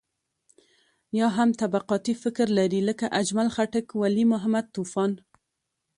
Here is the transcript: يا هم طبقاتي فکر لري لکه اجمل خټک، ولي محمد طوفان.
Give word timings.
يا 1.13 1.25
هم 1.35 1.49
طبقاتي 1.61 2.13
فکر 2.23 2.47
لري 2.57 2.79
لکه 2.89 3.05
اجمل 3.21 3.47
خټک، 3.55 3.87
ولي 4.01 4.23
محمد 4.33 4.65
طوفان. 4.75 5.11